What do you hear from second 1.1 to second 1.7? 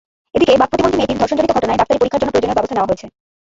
ধর্ষণজনিত